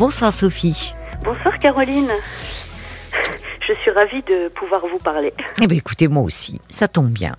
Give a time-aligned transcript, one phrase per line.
[0.00, 0.94] Bonsoir Sophie.
[1.22, 2.08] Bonsoir Caroline.
[3.68, 5.30] Je suis ravie de pouvoir vous parler.
[5.62, 7.36] Eh bien écoutez, moi aussi, ça tombe bien.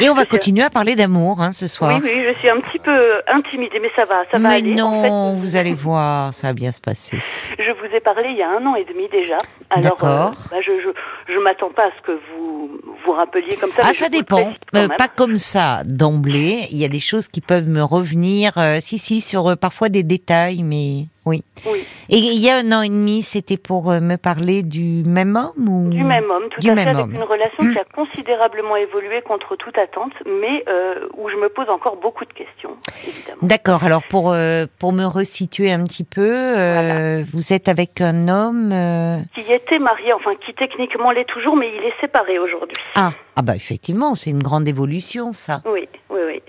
[0.00, 1.98] Et on va continuer à parler d'amour hein, ce soir.
[2.00, 4.74] Oui, oui, je suis un petit peu intimidée, mais ça va, ça va mais aller.
[4.76, 7.18] non, vous allez voir, ça va bien se passer.
[7.58, 9.38] Je vous ai parlé il y a un an et demi déjà.
[9.70, 10.34] Alors, D'accord.
[10.46, 12.70] euh, bah, je je, je m'attends pas à ce que vous
[13.04, 13.82] vous rappeliez comme ça.
[13.82, 14.52] Ah, ça dépend.
[14.76, 16.68] Euh, pas comme ça d'emblée.
[16.70, 18.52] Il y a des choses qui peuvent me revenir.
[18.56, 21.44] euh, si, si, sur euh, parfois des détails, mais oui.
[21.66, 25.02] Oui, Et il y a un an et demi, c'était pour euh, me parler du
[25.06, 25.88] même homme ou?
[25.90, 27.14] Du même homme, tout Du à même fait, avec homme.
[27.14, 31.68] une relation qui a considérablement évolué contre toute attente, mais euh, où je me pose
[31.68, 32.70] encore beaucoup de questions,
[33.06, 33.38] évidemment.
[33.42, 33.84] D'accord.
[33.84, 38.72] Alors pour euh, pour me resituer un petit peu, euh, vous êtes avec un homme.
[39.34, 42.76] Qui était marié, enfin qui techniquement l'est toujours, mais il est séparé aujourd'hui.
[42.94, 45.62] Ah ah bah effectivement, c'est une grande évolution ça.
[45.66, 46.42] Oui, oui, oui.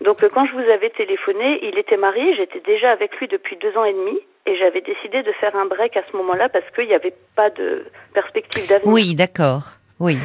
[0.00, 3.56] Donc euh, quand je vous avais téléphoné, il était marié, j'étais déjà avec lui depuis
[3.56, 6.64] deux ans et demi, et j'avais décidé de faire un break à ce moment-là parce
[6.74, 8.92] qu'il n'y avait pas de perspective d'avenir.
[8.92, 9.62] Oui, d'accord.
[9.98, 10.18] Oui.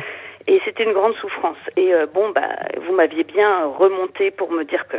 [0.48, 1.58] Et c'était une grande souffrance.
[1.76, 2.48] Et euh, bon, bah,
[2.86, 4.98] vous m'aviez bien remonté pour me dire que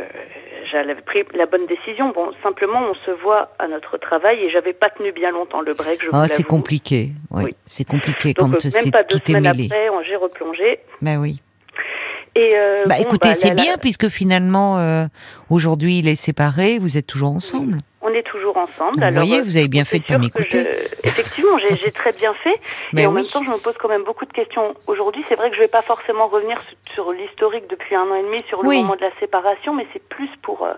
[0.69, 2.09] j'avais pris la bonne décision.
[2.09, 5.73] Bon, simplement, on se voit à notre travail et j'avais pas tenu bien longtemps le
[5.73, 6.03] break.
[6.03, 7.11] Je Ah, c'est compliqué.
[7.31, 7.51] Oui, Oui.
[7.65, 9.69] c'est compliqué Donc quand euh, même pas deux tout est semaines mêlé.
[9.71, 10.79] après, j'ai replongé.
[11.01, 11.41] Ben oui.
[12.39, 15.05] Et euh, Bah bon, écoutez, bah, c'est la- bien puisque finalement euh,
[15.49, 17.79] aujourd'hui il est séparé, vous êtes toujours ensemble.
[18.01, 18.97] On est toujours ensemble.
[18.99, 20.63] Vous Alors, voyez, euh, vous avez bien fait de c'est pas m'écouter.
[21.03, 22.53] je- Effectivement, j'ai très bien fait.
[22.93, 23.15] Mais et en oui.
[23.15, 25.25] même temps, je me pose quand même beaucoup de questions aujourd'hui.
[25.27, 26.61] C'est vrai que je vais pas forcément revenir
[26.93, 28.81] sur, l'historique depuis un an et demi, sur le Oui.
[28.83, 30.73] moment de la séparation, mais c'est plus pour euh,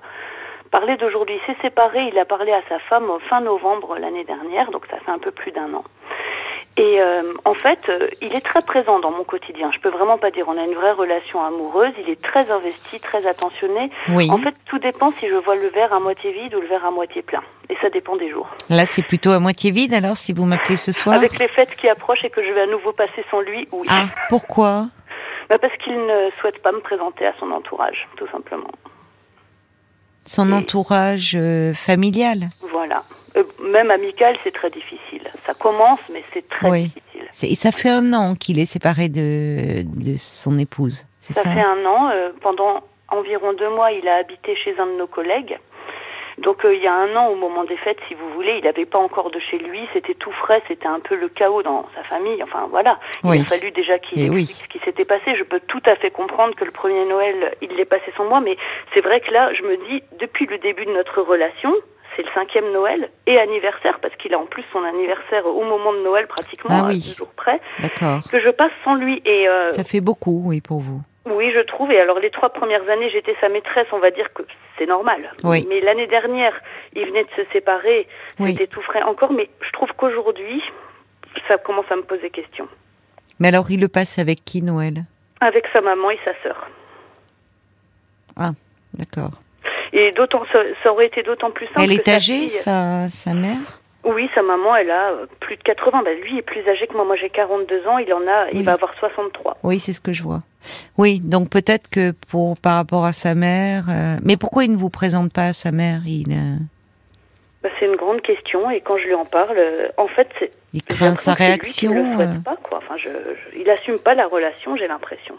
[0.72, 1.36] parler d'aujourd'hui.
[1.44, 4.98] Il s'est séparé, il a parlé à sa femme fin novembre l'année dernière, donc ça
[5.06, 5.84] fait un peu plus d'un an.
[6.82, 9.70] Et euh, en fait, euh, il est très présent dans mon quotidien.
[9.76, 11.92] Je peux vraiment pas dire on a une vraie relation amoureuse.
[12.02, 13.92] Il est très investi, très attentionné.
[14.10, 14.30] Oui.
[14.32, 16.86] En fait, tout dépend si je vois le verre à moitié vide ou le verre
[16.86, 17.44] à moitié plein.
[17.70, 18.48] Et ça dépend des jours.
[18.70, 21.16] Là c'est plutôt à moitié vide alors si vous m'appelez ce soir?
[21.18, 23.88] Avec les fêtes qui approchent et que je vais à nouveau passer sans lui, oui.
[23.92, 24.88] Ah pourquoi?
[25.50, 28.72] Bah, parce qu'il ne souhaite pas me présenter à son entourage, tout simplement.
[30.26, 32.50] Son Et- entourage euh, familial?
[32.72, 33.04] Voilà.
[33.64, 35.00] Même amical, c'est très difficile.
[35.46, 36.84] Ça commence, mais c'est très Oui.
[36.84, 37.52] difficile.
[37.52, 41.06] Et ça fait un an qu'il est séparé de, de son épouse.
[41.22, 42.10] C'est Ça ça, fait un an.
[42.12, 45.58] euh, pendant environ deux mois, il a habité chez un de nos collègues.
[46.38, 48.64] Donc euh, il y a un an, au moment des fêtes, si vous voulez, il
[48.64, 51.86] n'avait pas encore de chez lui, c'était tout frais, c'était un peu le chaos dans
[51.96, 52.42] sa famille.
[52.44, 53.42] Enfin voilà, il Oui.
[53.42, 54.46] a fallu déjà qu'il explique oui.
[54.46, 55.36] ce qui s'était passé.
[55.38, 58.40] Je peux tout à fait comprendre que le premier Noël, il l'ait passé sans moi,
[58.40, 58.56] mais
[58.94, 61.74] c'est vrai que là, je me dis, depuis le début de notre relation,
[62.15, 65.93] c'est le cinquième Noël et anniversaire, parce qu'il a en plus son anniversaire au moment
[65.93, 66.99] de Noël pratiquement, Ah à oui.
[66.99, 68.21] deux jours près, D'accord.
[68.31, 69.21] que je passe sans lui.
[69.25, 71.02] Et euh, Ça fait beaucoup, oui, pour vous.
[71.25, 71.92] oui, je trouve.
[71.92, 74.43] Et alors, les trois premières années, j'étais sa maîtresse, on va dire que
[74.77, 75.31] c'est normal.
[75.43, 75.65] Oui.
[75.70, 76.53] Mais l'année dernière,
[76.93, 78.08] il venait de se séparer,
[78.39, 78.52] Oui.
[78.52, 79.31] c'était tout frais encore.
[79.33, 80.64] Mais je trouve qu'aujourd'hui,
[81.47, 82.67] ça commence à me poser question.
[83.39, 85.03] Mais alors il le passe avec qui Noël?
[85.41, 86.67] Avec sa maman et sa sœur.
[88.93, 89.31] D'accord.
[89.94, 91.82] Et d'autant, ça, ça aurait été d'autant plus simple.
[91.83, 93.80] Elle que est sa âgée, fille- sa, sa mère?
[94.05, 95.11] Oui, sa maman, elle a
[95.42, 96.04] plus de 80.
[96.05, 97.04] Ben, lui est plus âgé que moi.
[97.05, 97.98] Moi, j'ai 42 ans.
[97.98, 98.52] Il en a, Oui.
[98.54, 99.58] il va avoir 63.
[99.64, 100.42] Oui, c'est ce que je vois.
[100.98, 104.77] Oui, donc peut-être que pour par rapport à sa mère, euh, mais pourquoi il ne
[104.77, 106.56] vous présente pas à sa mère Il, euh,
[107.64, 108.70] Ben, c'est une grande question.
[108.71, 111.60] Et quand je lui en parle, euh, en fait, c'est il craint sa c'est lui
[111.60, 111.94] qui ne réaction.
[112.11, 112.77] le souhaite pas, quoi.
[112.77, 115.36] Enfin, je, je- il assume pas la relation, j'ai l'impression.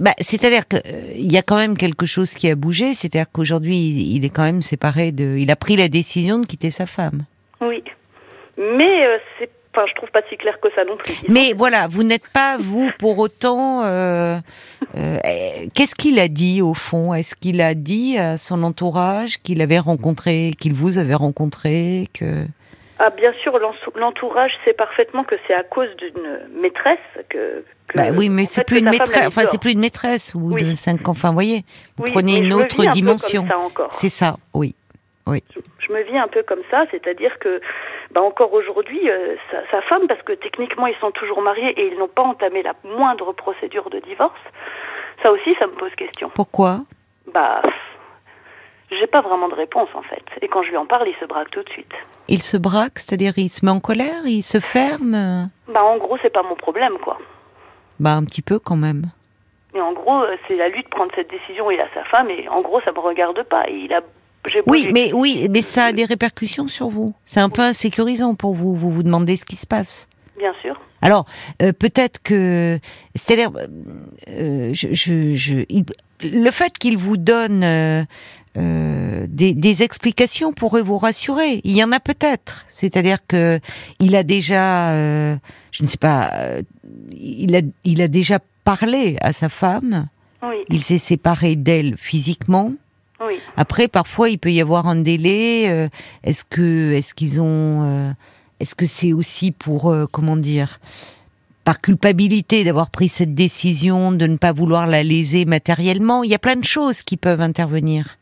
[0.00, 2.94] Bah, c'est-à-dire que euh, y a quand même quelque chose qui a bougé.
[2.94, 5.36] C'est-à-dire qu'aujourd'hui, il, il est quand même séparé de.
[5.36, 7.24] Il a pris la décision de quitter sa femme.
[7.60, 7.82] Oui.
[8.56, 11.14] Mais euh, c'est, enfin, je trouve pas si clair que ça non plus.
[11.28, 13.82] Mais voilà, vous n'êtes pas vous pour autant.
[13.84, 14.38] euh,
[14.96, 15.18] euh,
[15.74, 17.14] Qu'est-ce qu'il a dit au fond?
[17.14, 22.46] Est-ce qu'il a dit à son entourage qu'il avait rencontré, qu'il vous avait rencontré, que
[22.98, 27.64] Ah, bien sûr, l'en- l'entourage sait parfaitement que c'est à cause d'une maîtresse que.
[27.88, 29.26] que- Bah oui, mais c'est plus une maîtresse.
[29.26, 30.62] Enfin, c'est plus une maîtresse ou Oui.
[30.62, 31.28] de cinq enfants.
[31.28, 31.64] Vous voyez,
[31.96, 33.46] vous Oui, prenez une autre un dimension.
[33.48, 33.88] ça.
[33.92, 34.74] C'est ça, oui.
[35.26, 37.60] Je me vis un peu comme ça, c'est-à-dire que,
[38.12, 41.88] bah encore aujourd'hui, euh, sa, sa femme, parce que techniquement ils sont toujours mariés et
[41.88, 44.38] ils n'ont pas entamé la moindre procédure de divorce,
[45.22, 46.30] ça aussi, ça me pose question.
[46.34, 46.80] Pourquoi?
[47.32, 47.62] Bah,
[48.98, 50.22] j'ai pas vraiment de réponse en fait.
[50.42, 51.92] Et quand je lui en parle, il se braque tout de suite.
[52.28, 55.48] Il se braque, c'est-à-dire il se met en colère, il se ferme.
[55.68, 57.18] Bah, en gros, c'est pas mon problème, quoi.
[58.00, 59.06] Bah un petit peu quand même.
[59.74, 61.70] Mais en gros, euh, c'est à lui de prendre cette décision.
[61.70, 63.68] Il a sa femme et en gros, ça me regarde pas.
[63.68, 64.00] Et il a,
[64.66, 67.14] Oui, mais oui, mais ça a des répercussions sur vous.
[67.26, 68.74] C'est un peu insécurisant pour vous.
[68.74, 70.08] Vous vous demandez ce qui se passe.
[70.38, 70.80] Bien sûr.
[71.02, 71.26] Alors,
[71.62, 72.78] euh, peut-être que,
[73.14, 73.50] c'est-à-dire,
[74.28, 75.84] euh, je, je, je- il-
[76.22, 78.02] le fait qu'il vous donne euh,
[78.56, 81.60] euh, des, explications pourraient vous rassurer.
[81.64, 82.64] Il y en a peut-être.
[82.68, 83.58] C'est-à-dire que
[83.98, 85.36] il a déjà, euh,
[85.72, 86.62] je ne sais pas, euh,
[87.12, 90.08] il a, il a déjà parlé à sa femme.
[90.42, 90.56] Oui.
[90.68, 92.72] Il s'est séparé d'elle physiquement.
[93.26, 93.34] Oui.
[93.56, 95.88] Après, parfois, il peut y avoir un délai.
[96.22, 98.14] est-ce que, est-ce qu'ils ont,
[98.60, 100.80] est-ce que c'est aussi pour, comment dire,
[101.64, 106.22] par culpabilité d'avoir pris cette décision, de ne pas vouloir la léser matériellement?
[106.22, 108.18] Il y a plein de choses qui peuvent intervenir.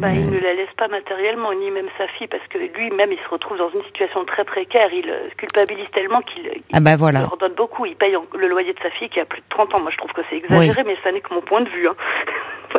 [0.00, 3.18] Bah, Il ne la laisse pas matériellement, ni même sa fille, parce que lui-même, il
[3.18, 4.88] se retrouve dans une situation très précaire.
[4.92, 7.20] Il euh, culpabilise tellement qu'il ah bah voilà.
[7.20, 7.86] leur donne beaucoup.
[7.86, 9.80] Il paye le loyer de sa fille qui a plus de 30 ans.
[9.80, 11.88] Moi, je trouve que c'est exagéré, mais ça n'est que mon point de vue.
[11.88, 11.96] Hein.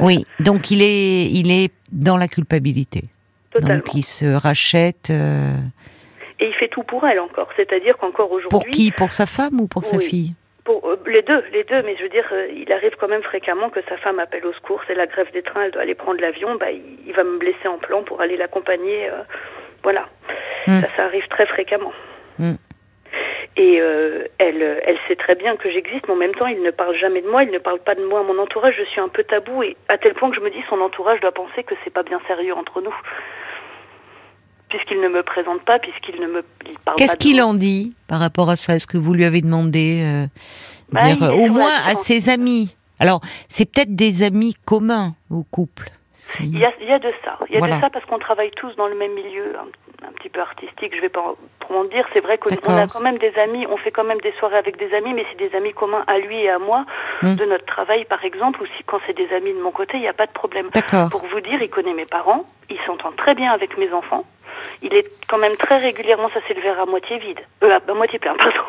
[0.01, 3.05] Oui, donc il est, il est dans la culpabilité.
[3.51, 3.77] Totalement.
[3.77, 5.09] Donc il se rachète.
[5.09, 5.55] Euh,
[6.39, 7.49] et il fait tout pour elle encore.
[7.55, 8.49] C'est-à-dire qu'encore aujourd'hui.
[8.49, 8.91] Pour qui?
[8.91, 10.33] Pour sa femme ou pour sa fille?
[10.67, 13.23] Pour, euh, les deux, les deux, mais je veux dire, euh, il arrive quand même
[13.23, 15.95] fréquemment que sa femme appelle au secours, c'est la grève des trains, elle doit aller
[15.95, 19.07] prendre l'avion, bah, il, va me blesser en plan pour aller l'accompagner.
[19.07, 19.23] Euh,
[19.81, 20.09] voilà.
[20.67, 20.81] Hmm.
[20.81, 21.93] Ça, ça arrive très fréquemment.
[22.37, 22.55] Hmm.
[23.55, 23.77] Et
[24.37, 27.21] elle, elle sait très bien que j'existe, mais en même temps, il ne parle jamais
[27.21, 28.75] de moi, il ne parle pas de moi à mon entourage.
[28.77, 31.21] Je suis un peu tabou, et à tel point que je me dis, son entourage
[31.21, 32.93] doit penser que c'est pas bien sérieux entre nous
[34.69, 36.43] puisqu'il ne me présente pas, puisqu'il ne me
[36.85, 38.75] parle Qu'est-ce qu'il en dit par rapport à ça?
[38.75, 40.27] Est-ce que vous lui avez demandé euh,
[40.91, 42.75] bah, dire, euh, au moins à ses amis?
[42.99, 45.91] Alors, c'est peut-être des amis communs au couple.
[46.39, 47.37] Il, y a, il y a, de ça.
[47.49, 49.55] Il y a de ça parce qu'on travaille tous dans le même milieu,
[50.03, 52.05] un, petit peu artistique, je vais pas trop en dire.
[52.13, 54.77] C'est vrai qu'on a quand même des amis, on fait quand même des soirées avec
[54.77, 56.85] des amis, mais c'est des amis communs à lui et à moi,
[57.23, 57.35] hum.
[57.35, 60.01] de notre travail par exemple, ou si quand c'est des amis de mon côté, il
[60.01, 60.69] n'y a pas de problème.
[61.11, 64.25] Pour vous dire, il connaît mes parents, il s'entend très bien avec mes enfants
[64.81, 67.93] il est quand même très régulièrement, ça c'est le verre à moitié vide, euh, à
[67.93, 68.59] moitié plein, pardon.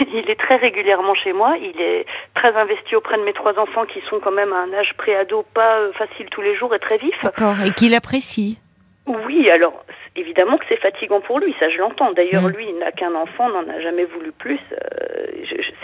[0.14, 3.84] il est très régulièrement chez moi, il est très investi auprès de mes trois enfants
[3.86, 6.78] qui sont quand même à un âge pré-ado, pas euh, facile tous les jours et
[6.78, 7.14] très vif.
[7.22, 8.58] D'accord, et qu'il apprécie.
[9.06, 9.84] Oui, alors
[10.16, 12.12] évidemment que c'est fatigant pour lui, ça je l'entends.
[12.12, 14.60] D'ailleurs, lui, il n'a qu'un enfant, n'en a jamais voulu plus.
[14.72, 15.26] Euh,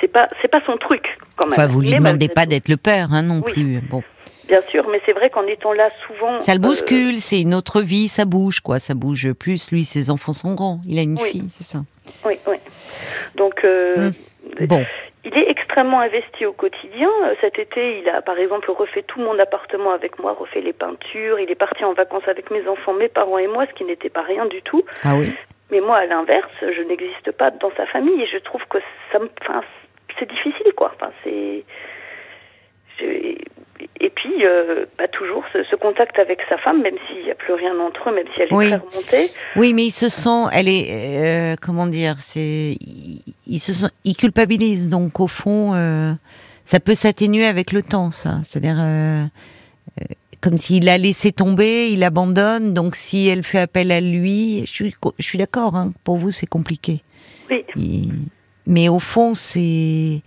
[0.01, 1.59] c'est pas, c'est pas son truc quand même.
[1.59, 3.81] Enfin, vous lui demandez pas d'être le père, hein, non plus.
[3.81, 4.03] Bon.
[4.49, 6.39] Bien sûr, mais c'est vrai qu'en étant là souvent.
[6.41, 8.81] Ça le bouscule, euh, c'est une autre vie, ça bouge, quoi.
[8.81, 9.71] Ça bouge plus.
[9.71, 10.81] Lui, ses enfants sont grands.
[10.89, 11.81] Il a une fille, c'est ça.
[12.25, 12.57] Oui, oui.
[13.41, 14.67] Donc, euh, hum.
[14.67, 14.85] bon.
[15.25, 17.09] Il est extrêmement investi au quotidien.
[17.25, 20.75] Euh, cet été, il a par exemple refait tout mon appartement avec moi, refait les
[20.75, 21.41] peintures.
[21.41, 24.11] Il est parti en vacances avec mes enfants, mes parents et moi, ce qui n'était
[24.11, 24.85] pas rien du tout.
[25.03, 25.33] Ah oui.
[25.71, 28.79] Mais moi, à l'inverse, je n'existe pas dans sa famille et je trouve que
[29.11, 29.63] ça me, enfin,
[30.19, 30.93] c'est difficile, quoi.
[30.97, 31.65] Enfin, c'est,
[34.21, 37.73] puis, euh, bah, toujours ce, contact avec sa femme, même s'il n'y a plus rien
[37.81, 39.31] entre eux, même si elle est très remontée.
[39.57, 42.77] Oui, mais il se sent, elle est, euh, comment dire, c'est,
[43.47, 44.91] il, se sent, il culpabilise.
[44.91, 46.13] Donc au fond, euh,
[46.65, 48.41] ça peut s'atténuer avec le temps, ça.
[48.43, 48.77] C'est-à-dire
[50.43, 52.75] comme s'il a laissé tomber, il abandonne.
[52.75, 55.77] Donc si elle fait appel à lui, je suis, je suis d'accord.
[55.77, 57.03] Hein, pour vous, c'est compliqué.
[57.51, 58.11] Oui.
[58.67, 60.21] mais au fond, c'est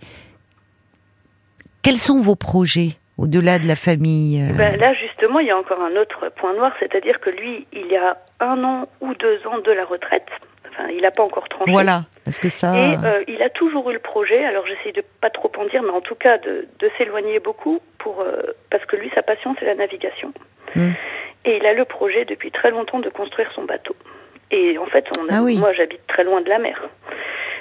[1.82, 2.96] quels sont vos projets?
[3.18, 6.54] Au-delà de la famille euh ben Là, justement, il y a encore un autre point
[6.54, 10.28] noir, c'est-à-dire que lui, il y a un an ou deux ans de la retraite.
[10.70, 11.70] Enfin, il n'a pas encore tranché.
[11.70, 12.76] Voilà, parce que ça.
[12.76, 14.44] Et euh, il a toujours eu le projet.
[14.44, 17.80] Alors, j'essaie de pas trop en dire, mais en tout cas de, de s'éloigner beaucoup
[17.98, 20.32] pour euh, parce que lui, sa passion, c'est la navigation.
[20.74, 20.90] Hmm.
[21.44, 23.94] Et il a le projet depuis très longtemps de construire son bateau.
[24.50, 26.80] Et en fait, on a, ah moi, j'habite très loin de la mer.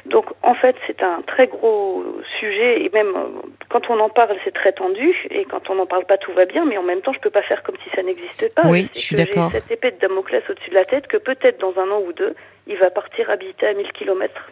[0.05, 2.03] Donc en fait c'est un très gros
[2.39, 3.29] sujet et même euh,
[3.69, 6.45] quand on en parle c'est très tendu et quand on n'en parle pas tout va
[6.45, 8.63] bien mais en même temps je peux pas faire comme si ça n'existait pas.
[8.65, 9.49] Oui, je, suis d'accord.
[9.53, 12.11] J'ai cette épée de Damoclès au-dessus de la tête que peut-être dans un an ou
[12.11, 12.35] deux
[12.67, 14.51] il va partir habiter à 1000 kilomètres.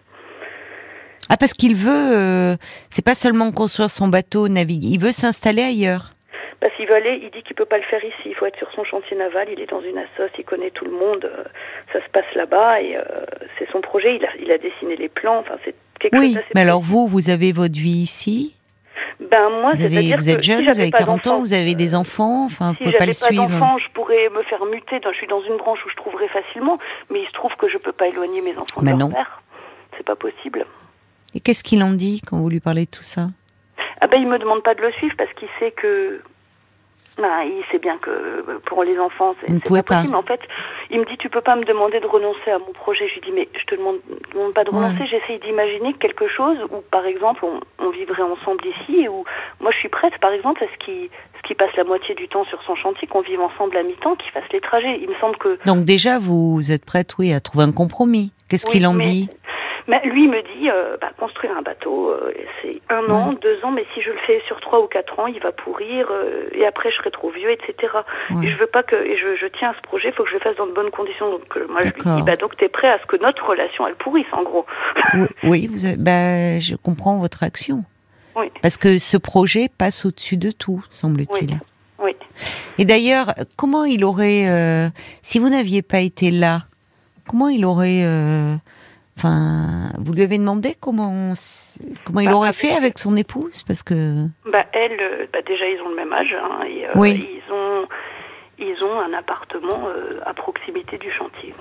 [1.29, 2.55] Ah parce qu'il veut, euh,
[2.89, 6.13] c'est pas seulement construire son bateau, naviguer, il veut s'installer ailleurs.
[6.61, 8.27] Parce qu'il veut aller, il dit qu'il peut pas le faire ici.
[8.27, 9.47] Il faut être sur son chantier naval.
[9.51, 11.25] Il est dans une assoce, il connaît tout le monde.
[11.25, 11.43] Euh,
[11.91, 13.01] ça se passe là-bas et euh,
[13.57, 14.15] c'est son projet.
[14.15, 15.39] Il a, il a dessiné les plans.
[15.39, 18.55] Enfin, c'est quelque oui, mais alors vous, vous avez votre vie ici?
[19.19, 22.45] Ben moi, vous, avez, vous êtes jeune, vous avez 40 ans, vous avez des enfants,
[22.45, 23.43] enfin, si vous pouvez pas le suivre.
[23.43, 24.99] Si d'enfants, je pourrais me faire muter.
[25.03, 26.77] je suis dans une branche où je trouverais facilement,
[27.09, 29.13] mais il se trouve que je peux pas éloigner mes enfants ben de leur non.
[29.13, 29.41] père.
[29.97, 30.65] C'est pas possible.
[31.33, 33.29] Et qu'est-ce qu'il en dit quand vous lui parlez de tout ça?
[33.99, 36.21] Ah ben, il me demande pas de le suivre parce qu'il sait que
[37.17, 40.15] bah, il sait bien que euh, pour les enfants, c'est pas, possible.
[40.15, 40.39] En fait,
[40.89, 43.07] il me dit tu peux pas me demander de renoncer à mon projet.
[43.09, 43.97] Je lui dis mais je te demande,
[44.33, 45.05] demande pas de renoncer.
[45.07, 49.25] J'essaye d'imaginer quelque chose où par exemple on, on, vivrait ensemble ici et où
[49.59, 52.27] moi je suis prête par exemple à ce qui ce qui passe la moitié du
[52.27, 54.99] temps sur son chantier, qu'on vive ensemble à mi-temps, qu'il fasse les trajets.
[55.01, 58.31] Il me semble que donc déjà vous êtes prête oui à trouver un compromis.
[58.47, 59.29] Qu'est-ce qu'il en dit?
[59.91, 62.31] Mais lui me dit, euh, bah, construire un bateau, euh,
[62.61, 65.27] c'est un an, deux ans, mais si je le fais sur trois ou quatre ans,
[65.27, 67.75] il va pourrir, euh, et après je serai trop vieux, etc.
[68.29, 68.45] Ouais.
[68.45, 70.29] Et je veux pas que, et je, je tiens à ce projet, il faut que
[70.29, 71.29] je le fasse dans de bonnes conditions.
[71.29, 73.95] Donc moi je lui dis, bah donc t'es prêt à ce que notre relation elle
[73.95, 74.65] pourrisse en gros.
[75.13, 77.83] Oui, oui, vous avez- bah, je comprends votre action.
[78.37, 78.49] Oui.
[78.61, 81.49] Parce que ce projet passe au-dessus de tout, semble-t-il.
[81.51, 81.57] Oui.
[82.03, 82.15] Oui.
[82.77, 84.45] Et d'ailleurs, comment il aurait,
[85.21, 86.61] si vous n'aviez pas été là,
[87.27, 88.03] comment il aurait,
[89.17, 91.33] enfin, vous lui avez demandé comment,
[92.05, 95.67] comment il Bah, aurait fait avec son épouse, parce que, Bah elle, euh, bah déjà
[95.67, 97.27] ils ont le même âge, hein, et euh, Oui.
[97.47, 97.87] ils ont
[98.59, 101.53] ils ont un appartement euh, à proximité du chantier.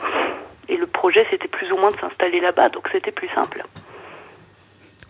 [0.68, 3.64] Et le projet c'était plus ou moins de s'installer là-bas, donc c'était plus simple.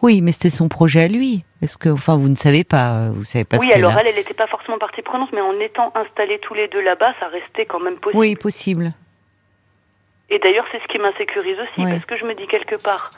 [0.03, 1.45] oui, mais c'était son projet à lui.
[1.63, 4.07] Est-ce que, enfin, vous ne savez pas, vous savez pas ce oui, qu'elle alors elle,
[4.07, 7.27] elle n'était pas forcément partie prenante, mais en étant installés tous les deux là-bas, ça
[7.29, 8.19] restait quand même possible.
[8.19, 8.93] Oui, possible.
[10.31, 11.93] Et d'ailleurs, c'est ce qui m'insécurise aussi, Ouais.
[11.93, 13.11] parce que je me dis quelque part,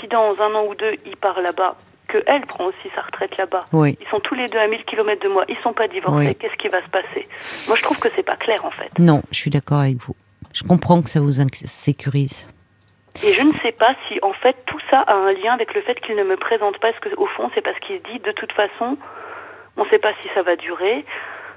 [0.00, 1.76] si dans un an ou deux, il part là-bas,
[2.08, 3.96] que elle prend aussi sa retraite là-bas, Oui.
[4.00, 6.34] ils sont tous les deux à 1000 km de moi, ils sont pas divorcés, Oui.
[6.36, 7.28] qu'est-ce qui va se passer?
[7.68, 8.90] Moi, je trouve que c'est pas clair, en fait.
[8.98, 10.14] Non, je suis d'accord avec vous.
[10.52, 12.46] Je comprends que ça vous insécurise.
[13.24, 15.82] Et je ne sais pas si, en fait, tout ça a un lien avec le
[15.82, 18.32] fait qu'il ne me présente pas, est-ce qu'au fond, c'est parce qu'il se dit, de
[18.32, 18.96] toute façon,
[19.76, 21.04] on ne sait pas si ça va durer.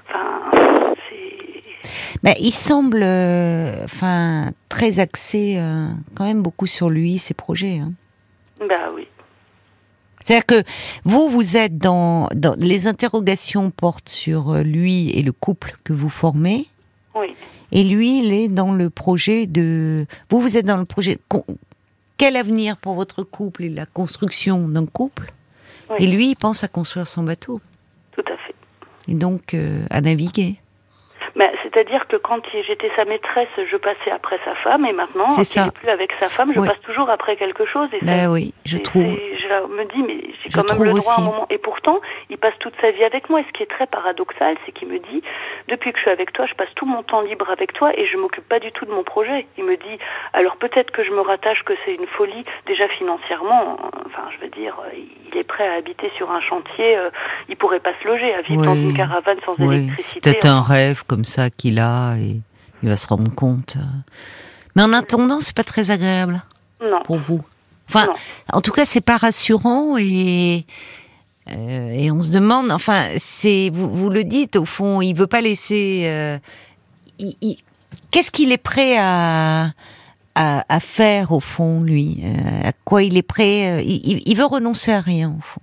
[0.08, 0.40] Enfin.
[2.24, 7.78] Ben, il semble, euh, enfin, très axé, euh, quand même beaucoup sur lui, ses projets.
[7.78, 7.92] hein.
[8.60, 9.06] Bah oui.
[10.24, 10.62] C'est-à-dire que
[11.04, 15.92] vous, vous êtes dans, dans les interrogations portent sur euh, lui et le couple que
[15.92, 16.66] vous formez,
[17.14, 17.34] Oui.
[17.72, 20.06] et lui, il est dans le projet de.
[20.30, 21.18] Vous, vous êtes dans le projet.
[22.16, 25.30] Quel avenir pour votre couple et la construction d'un couple?
[25.90, 25.96] Oui.
[26.00, 27.60] Et lui, il pense à construire son bateau
[28.12, 28.54] Tout à fait.
[29.08, 30.56] et donc euh, à naviguer.
[31.74, 35.64] C'est-à-dire que quand j'étais sa maîtresse, je passais après sa femme, et maintenant, ça.
[35.64, 36.68] n'est plus avec sa femme, je Oui.
[36.68, 37.88] passe toujours après quelque chose.
[37.92, 39.18] Et ça- Ben oui, je trouve.
[39.44, 41.30] Je me dis, mais j'ai quand même le droit à un aussi.
[41.30, 41.46] moment.
[41.50, 43.40] Et pourtant, il passe toute sa vie avec moi.
[43.40, 45.22] Et ce qui est très paradoxal, c'est qu'il me dit,
[45.68, 48.06] depuis que je suis avec toi, je passe tout mon temps libre avec toi et
[48.06, 49.46] je m'occupe pas du tout de mon projet.
[49.58, 49.98] Il me dit,
[50.32, 53.78] alors peut-être que je me rattache que c'est une folie, déjà financièrement.
[54.06, 54.74] Enfin, je veux dire,
[55.32, 56.96] il est prêt à habiter sur un chantier.
[56.96, 57.10] euh,
[57.48, 60.20] il pourrait pas se loger, à vivre dans une caravane sans Oui, c'est électricité.
[60.20, 62.40] peut-être un rêve comme ça qu'il a et
[62.82, 63.76] il va se rendre compte.
[64.76, 66.42] Mais en attendant, c'est pas très agréable
[66.82, 67.00] Non.
[67.02, 67.40] pour vous.
[67.94, 68.12] Enfin, Non.
[68.54, 70.64] en tout cas, c'est pas rassurant et
[71.50, 72.72] euh, et on se demande.
[72.72, 76.02] Enfin, c'est vous, vous le dites au fond, il veut pas laisser.
[76.06, 76.38] euh,
[77.18, 77.58] il- il-
[78.10, 79.70] Qu'est-ce qu'il est prêt à,
[80.34, 84.92] à à faire au fond, lui Euh, À quoi il est prêt il, veut renoncer
[84.92, 85.60] à rien au fond.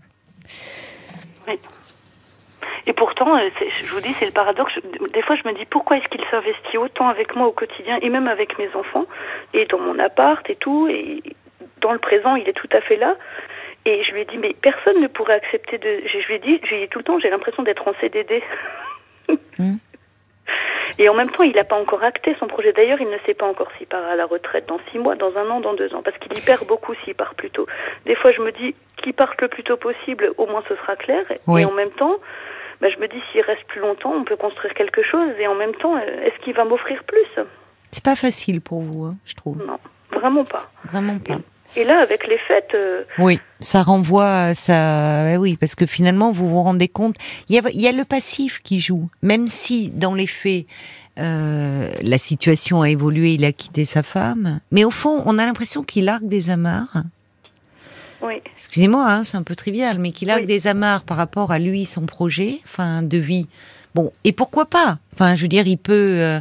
[2.87, 4.73] Et pourtant, je vous dis, c'est le paradoxe.
[5.13, 8.09] Des fois, je me dis pourquoi est-ce qu'il s'investit autant avec moi au quotidien et
[8.09, 9.05] même avec mes enfants
[9.53, 10.87] et dans mon appart et tout.
[10.87, 11.21] Et
[11.81, 13.15] dans le présent, il est tout à fait là.
[13.85, 16.01] Et je lui ai dit, mais personne ne pourrait accepter de.
[16.05, 17.93] Je lui ai dit, je lui ai dit tout le temps, j'ai l'impression d'être en
[17.99, 18.43] CDD.
[19.57, 19.75] Hmm.
[20.99, 22.73] Et en même temps, il n'a pas encore acté son projet.
[22.73, 25.35] D'ailleurs, il ne sait pas encore s'il part à la retraite dans six mois, dans
[25.37, 27.65] un an, dans deux ans, parce qu'il y perd beaucoup s'il part plus tôt.
[28.05, 30.95] Des fois, je me dis qu'il parte le plus tôt possible, au moins ce sera
[30.95, 31.23] clair.
[31.47, 31.61] Oui.
[31.61, 32.17] Et en même temps,
[32.81, 35.29] bah, je me dis s'il reste plus longtemps, on peut construire quelque chose.
[35.39, 37.45] Et en même temps, euh, est-ce qu'il va m'offrir plus?
[37.91, 39.57] C'est pas facile pour vous, hein, je trouve.
[39.65, 39.79] Non,
[40.11, 40.69] vraiment pas.
[40.85, 41.37] Vraiment pas.
[41.77, 45.23] Et là, avec les fêtes, euh, Oui, ça renvoie ça.
[45.23, 47.15] ouais, Oui, parce que finalement, vous vous rendez compte,
[47.47, 49.09] il y a, il y a le passif qui joue.
[49.21, 50.65] Même si, dans les faits,
[51.17, 55.45] euh, la situation a évolué, il a quitté sa femme, mais au fond, on a
[55.45, 57.03] l'impression qu'il argue des amarres.
[58.21, 60.47] oui, Excusez-moi, hein, c'est un peu trivial, mais qu'il argue Oui.
[60.53, 63.47] des amarres par rapport à lui, son projet, enfin, de vie.
[63.95, 64.99] Bon, et pourquoi pas?
[65.13, 66.39] Enfin, je veux dire, il peut, euh,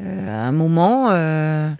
[0.00, 1.70] à un moment, euh,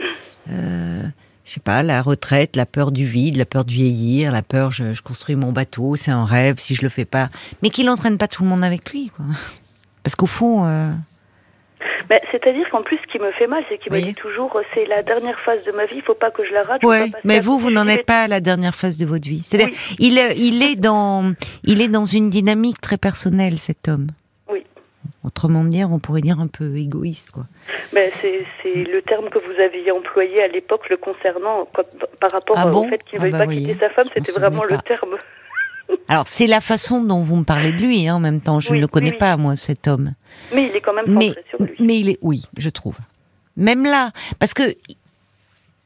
[1.44, 4.70] je sais pas, la retraite, la peur du vide, la peur de vieillir, la peur,
[4.70, 7.28] je, je construis mon bateau, c'est un rêve si je le fais pas,
[7.62, 9.24] mais qu'il n'entraîne pas tout le monde avec lui, quoi.
[10.04, 10.90] Parce qu'au fond, euh,
[12.08, 14.62] Bah, c'est-à-dire qu'en plus, ce qui me fait mal, c'est qu'il me dit toujours, euh,
[14.74, 16.80] c'est la dernière phase de ma vie, il faut pas que je la rate.
[16.82, 19.42] passer mais vous, vous n'en êtes pas à la dernière phase de votre vie.
[19.44, 19.96] C'est-à-dire, Oui.
[19.98, 21.34] il, il est dans,
[21.64, 24.08] il est dans une dynamique très personnelle, cet homme.
[25.24, 27.44] Autrement dire, on pourrait dire un peu égoïste, quoi.
[27.92, 31.68] Ben, c'est c'est le terme que vous aviez employé à l'époque le concernant
[32.20, 32.86] par rapport Ah bon?
[32.86, 34.78] au fait qu'il ne Ah veuille bah pas voyez, quitter sa femme, c'était vraiment le
[34.78, 35.10] terme.
[36.08, 38.58] Alors, c'est la façon dont vous me parlez de lui, hein, en même temps.
[38.60, 40.14] Je Oui, ne le connais oui, pas, moi, cet homme.
[40.54, 41.74] Mais il est quand même Mais, sur lui.
[41.78, 42.96] mais il est, oui, je trouve.
[43.56, 44.10] Même là,
[44.40, 44.74] parce que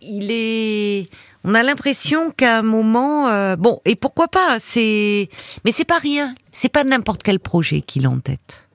[0.01, 1.09] il est,
[1.45, 5.29] on a l'impression qu'à un moment, euh, bon, et pourquoi pas, c'est,
[5.65, 8.66] mais c'est pas rien, c'est pas n'importe quel projet qu'il a en tête.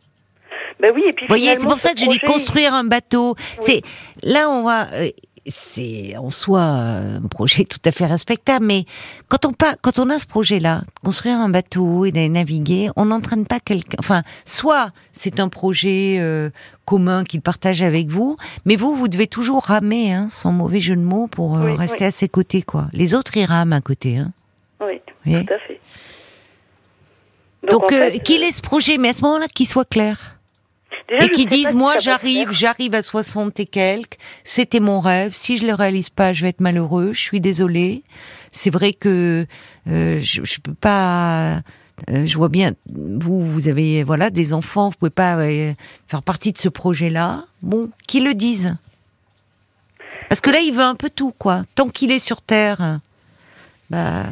[0.81, 2.83] Ben oui, et puis Vous voyez, c'est pour ça que je dis projet, construire un
[2.83, 3.35] bateau.
[3.37, 3.43] Oui.
[3.61, 3.81] C'est
[4.23, 4.87] là, on va.
[4.93, 5.09] euh,
[5.47, 8.85] c'est en soi un projet tout à fait respectable, mais
[9.27, 13.05] quand on, pas, quand on a ce projet-là, construire un bateau et d'aller naviguer, on
[13.05, 13.97] n'entraîne pas quelqu'un.
[13.99, 16.51] Enfin, soit c'est un projet euh,
[16.85, 20.95] commun qu'il partage avec vous, mais vous, vous devez toujours ramer, hein, sans mauvais jeu
[20.95, 22.07] de mots, pour euh, Oui, rester oui.
[22.07, 22.87] à ses côtés, quoi.
[22.93, 24.17] Les autres, ils rament à côté.
[24.17, 24.31] Hein.
[24.79, 25.79] Oui, tout à fait.
[27.69, 29.85] Donc, en euh, fait, qu'il euh, ait ce projet, mais à ce moment-là, qu'il soit
[29.89, 30.39] clair.
[31.11, 35.57] Déjà, et qui disent moi j'arrive, j'arrive à 60 et quelques, c'était mon rêve, si
[35.57, 38.03] je le réalise pas, je vais être malheureux, je suis désolée.
[38.51, 39.45] C'est vrai que
[39.87, 41.61] euh, je, je peux pas
[42.09, 45.73] euh, je vois bien vous vous avez voilà des enfants, vous pouvez pas euh,
[46.07, 47.45] faire partie de ce projet-là.
[47.61, 48.75] Bon, qu'ils le disent.
[50.29, 51.63] Parce que là, il veut un peu tout quoi.
[51.75, 52.99] Tant qu'il est sur terre,
[53.91, 54.23] bah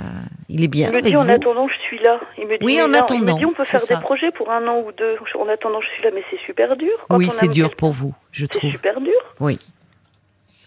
[0.49, 1.29] il est bien Il me dit en vous.
[1.31, 2.19] attendant je suis là.
[2.37, 3.95] Il me dit, Oui, en là, Il attendant, me dit on peut c'est faire ça.
[3.95, 5.17] des projets pour un an ou deux.
[5.35, 6.91] En attendant je suis là, mais c'est super dur.
[7.09, 8.71] Quand Oui, c'est dur pour vous, je C'est trouve.
[8.71, 9.19] super dur.
[9.39, 9.55] Oui.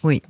[0.05, 0.23] Oui.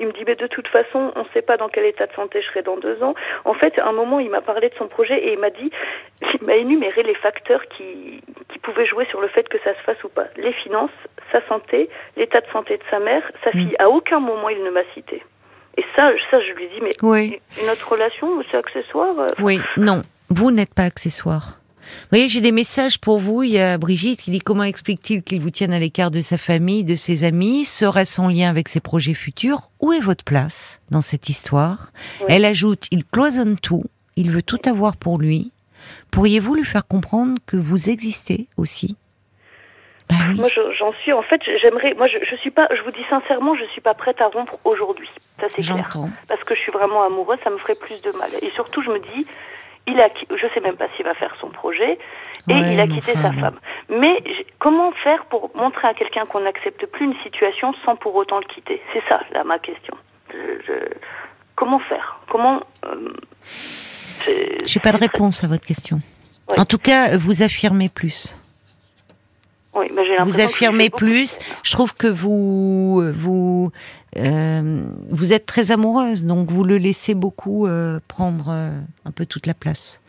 [0.00, 2.12] Il me dit, mais de toute façon, on ne sait pas dans quel état de
[2.14, 3.14] santé je serai dans deux ans.
[3.44, 5.70] En fait, à un moment, il m'a parlé de son projet et il m'a dit,
[6.40, 8.20] il m'a énuméré les facteurs qui,
[8.52, 10.26] qui pouvaient jouer sur le fait que ça se fasse ou pas.
[10.36, 10.90] Les finances,
[11.30, 13.52] sa santé, l'état de santé de sa mère, sa Mm.
[13.52, 13.76] fille.
[13.78, 15.22] À aucun moment, il ne m'a cité.
[15.78, 17.40] Et ça, ça, je lui dis, mais Oui.
[17.66, 19.18] notre relation, c'est accessoire.
[19.18, 21.58] euh, Oui, non, vous n'êtes pas accessoire.
[21.80, 23.42] Vous voyez, j'ai des messages pour vous.
[23.42, 26.38] Il y a Brigitte qui dit comment explique-t-il qu'il vous tienne à l'écart de sa
[26.38, 27.64] famille, de ses amis?
[27.64, 29.68] Serait-ce en lien avec ses projets futurs?
[29.80, 31.90] Où est votre place dans cette histoire?
[32.20, 32.26] Oui.
[32.28, 33.84] Elle ajoute, il cloisonne tout,
[34.16, 35.50] il veut tout avoir pour lui.
[36.12, 38.96] Pourriez-vous lui faire comprendre que vous existez aussi?
[40.08, 40.34] Bah oui.
[40.36, 41.12] Moi, je- j'en suis.
[41.12, 41.94] En fait, j'aimerais.
[41.94, 42.68] Moi, je, je suis pas.
[42.74, 45.08] Je vous dis sincèrement, je suis pas prête à rompre aujourd'hui.
[45.42, 45.90] Ça, c'est clair.
[46.28, 48.30] Parce que je suis vraiment amoureuse, ça me ferait plus de mal.
[48.42, 49.26] Et surtout, je me dis,
[49.88, 50.08] il a.
[50.30, 51.98] Je sais même pas s'il va faire son projet.
[52.48, 53.58] Et Ouais, il a quitté enfin, sa femme.
[53.88, 54.22] Mais
[54.60, 58.44] comment faire pour montrer à quelqu'un qu'on n'accepte plus une situation sans pour autant le
[58.44, 58.80] quitter?
[58.92, 59.94] C'est ça, là, ma question.
[60.32, 60.94] Je- je-
[61.56, 62.20] Comment faire?
[62.30, 63.12] Comment euh,
[64.64, 66.00] J'ai pas de réponse à votre question.
[66.56, 68.36] En tout cas, vous affirmez plus.
[69.74, 71.38] Oui, j'ai vous l'impression que je affirmez plus.
[71.62, 73.70] Je trouve que vous vous
[74.18, 79.24] euh, vous êtes très amoureuse, donc vous le laissez beaucoup euh, prendre euh, un peu
[79.26, 80.00] toute la place.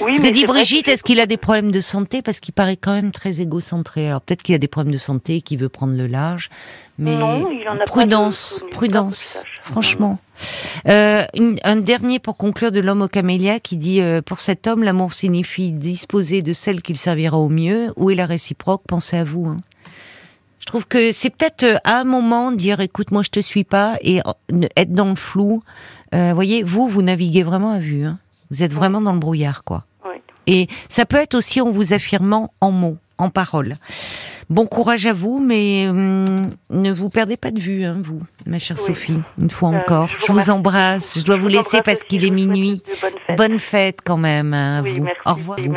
[0.00, 2.20] Oui, Ce que dit Brigitte, est-ce qu'il a des problèmes de santé?
[2.20, 4.08] Parce qu'il paraît quand même très égocentré.
[4.08, 6.50] Alors peut-être qu'il a des problèmes de santé, qu'il veut prendre le large,
[6.98, 9.38] mais Non, il en a pas prudence, pas prudence.
[9.62, 10.18] Franchement.
[10.88, 14.66] Euh, une- un dernier pour conclure de l'homme au camélia qui dit euh, Pour cet
[14.66, 17.92] homme, l'amour signifie disposer de celle qu'il servira au mieux.
[17.96, 18.82] Où est la réciproque?
[18.86, 19.46] Pensez à vous.
[19.46, 19.56] hein.
[20.66, 23.62] Je trouve que c'est peut-être euh, à un moment dire Écoute, moi je te suis
[23.62, 24.20] pas et
[24.76, 25.62] être dans le flou.
[26.12, 28.04] Euh, voyez, vous, vous naviguez vraiment à vue.
[28.04, 28.18] hein.
[28.50, 29.84] Vous êtes vraiment dans le brouillard, quoi.
[30.04, 30.16] Oui.
[30.48, 33.76] Et ça peut être aussi en vous affirmant en mots, en paroles.
[34.50, 36.26] Bon courage à vous, mais hum,
[36.70, 38.86] ne vous perdez pas de vue, hein, vous, ma chère Oui.
[38.86, 40.06] Sophie, une fois Euh, encore.
[40.08, 41.18] je vous Je vous remercie embrasse.
[41.18, 42.82] Je dois Je vous laisser parce qu'il est minuit.
[43.36, 45.02] Bonne fête quand même hein, à Oui, vous.
[45.04, 45.20] merci.
[45.26, 45.58] Au revoir.